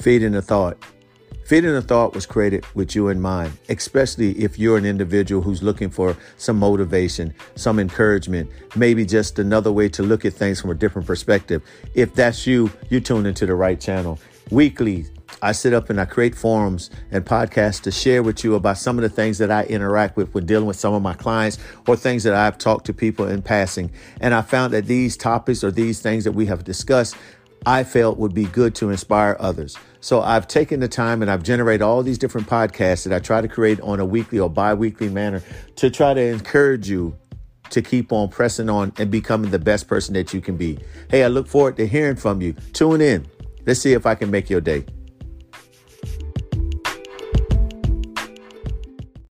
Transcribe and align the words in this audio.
Feeding 0.00 0.32
the 0.32 0.40
Thought. 0.40 0.82
Feeding 1.44 1.74
the 1.74 1.82
Thought 1.82 2.14
was 2.14 2.24
created 2.24 2.64
with 2.74 2.94
you 2.94 3.08
in 3.08 3.20
mind, 3.20 3.52
especially 3.68 4.30
if 4.42 4.58
you're 4.58 4.78
an 4.78 4.86
individual 4.86 5.42
who's 5.42 5.62
looking 5.62 5.90
for 5.90 6.16
some 6.38 6.58
motivation, 6.58 7.34
some 7.54 7.78
encouragement, 7.78 8.50
maybe 8.74 9.04
just 9.04 9.38
another 9.38 9.70
way 9.70 9.90
to 9.90 10.02
look 10.02 10.24
at 10.24 10.32
things 10.32 10.58
from 10.58 10.70
a 10.70 10.74
different 10.74 11.06
perspective. 11.06 11.62
If 11.92 12.14
that's 12.14 12.46
you, 12.46 12.70
you 12.88 13.00
tune 13.00 13.26
into 13.26 13.44
the 13.44 13.54
right 13.54 13.78
channel. 13.78 14.18
Weekly, 14.50 15.04
I 15.42 15.52
sit 15.52 15.74
up 15.74 15.90
and 15.90 16.00
I 16.00 16.06
create 16.06 16.34
forums 16.34 16.90
and 17.10 17.24
podcasts 17.24 17.82
to 17.82 17.90
share 17.90 18.22
with 18.22 18.42
you 18.42 18.54
about 18.54 18.78
some 18.78 18.96
of 18.96 19.02
the 19.02 19.10
things 19.10 19.36
that 19.36 19.50
I 19.50 19.64
interact 19.64 20.16
with 20.16 20.32
when 20.32 20.46
dealing 20.46 20.66
with 20.66 20.78
some 20.78 20.94
of 20.94 21.02
my 21.02 21.14
clients 21.14 21.58
or 21.86 21.94
things 21.94 22.24
that 22.24 22.34
I've 22.34 22.56
talked 22.56 22.86
to 22.86 22.94
people 22.94 23.28
in 23.28 23.42
passing. 23.42 23.90
And 24.22 24.32
I 24.32 24.40
found 24.40 24.72
that 24.72 24.86
these 24.86 25.16
topics 25.16 25.62
or 25.62 25.70
these 25.70 26.00
things 26.00 26.24
that 26.24 26.32
we 26.32 26.46
have 26.46 26.64
discussed 26.64 27.16
I 27.66 27.84
felt 27.84 28.18
would 28.18 28.34
be 28.34 28.44
good 28.44 28.74
to 28.76 28.90
inspire 28.90 29.36
others. 29.38 29.76
So 30.00 30.22
I've 30.22 30.48
taken 30.48 30.80
the 30.80 30.88
time 30.88 31.20
and 31.20 31.30
I've 31.30 31.42
generated 31.42 31.82
all 31.82 32.02
these 32.02 32.18
different 32.18 32.48
podcasts 32.48 33.04
that 33.04 33.12
I 33.14 33.18
try 33.18 33.40
to 33.40 33.48
create 33.48 33.80
on 33.80 34.00
a 34.00 34.04
weekly 34.04 34.38
or 34.38 34.48
bi 34.48 34.72
weekly 34.74 35.08
manner 35.08 35.42
to 35.76 35.90
try 35.90 36.14
to 36.14 36.20
encourage 36.20 36.88
you 36.88 37.16
to 37.70 37.82
keep 37.82 38.12
on 38.12 38.28
pressing 38.28 38.68
on 38.68 38.92
and 38.98 39.10
becoming 39.10 39.50
the 39.50 39.58
best 39.58 39.88
person 39.88 40.14
that 40.14 40.32
you 40.34 40.40
can 40.40 40.56
be. 40.56 40.78
Hey, 41.10 41.22
I 41.22 41.28
look 41.28 41.46
forward 41.46 41.76
to 41.76 41.86
hearing 41.86 42.16
from 42.16 42.40
you. 42.40 42.54
Tune 42.72 43.00
in. 43.00 43.26
Let's 43.66 43.80
see 43.80 43.92
if 43.92 44.06
I 44.06 44.14
can 44.14 44.30
make 44.30 44.50
your 44.50 44.60
day. 44.60 44.84